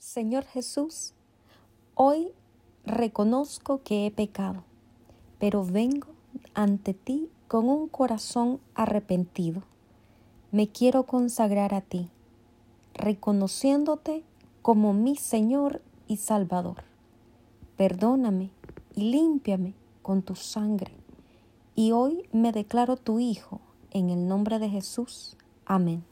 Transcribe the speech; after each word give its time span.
Señor 0.00 0.44
Jesús, 0.44 1.12
hoy 1.94 2.32
reconozco 2.86 3.82
que 3.82 4.06
he 4.06 4.10
pecado, 4.10 4.64
pero 5.38 5.62
vengo 5.62 6.06
ante 6.54 6.94
ti 6.94 7.28
con 7.48 7.68
un 7.68 7.86
corazón 7.86 8.60
arrepentido. 8.74 9.62
Me 10.52 10.68
quiero 10.68 11.02
consagrar 11.02 11.74
a 11.74 11.82
ti, 11.82 12.08
reconociéndote 12.94 14.24
como 14.62 14.94
mi 14.94 15.16
Señor 15.16 15.82
y 16.08 16.16
Salvador. 16.16 16.82
Perdóname 17.76 18.52
y 18.96 19.02
límpiame 19.02 19.74
con 20.00 20.22
tu 20.22 20.34
sangre. 20.34 20.94
Y 21.74 21.92
hoy 21.92 22.26
me 22.32 22.52
declaro 22.52 22.96
tu 22.96 23.18
Hijo, 23.18 23.60
en 23.90 24.08
el 24.08 24.26
nombre 24.26 24.58
de 24.60 24.70
Jesús. 24.70 25.36
Amén. 25.66 26.02